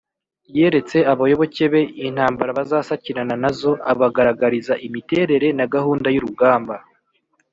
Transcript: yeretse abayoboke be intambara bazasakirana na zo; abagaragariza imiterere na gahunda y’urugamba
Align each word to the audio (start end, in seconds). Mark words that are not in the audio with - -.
yeretse 0.57 0.97
abayoboke 1.11 1.65
be 1.71 1.81
intambara 2.07 2.51
bazasakirana 2.59 3.35
na 3.43 3.51
zo; 3.59 3.71
abagaragariza 3.91 4.73
imiterere 4.87 5.47
na 5.57 5.65
gahunda 5.73 6.07
y’urugamba 6.15 6.75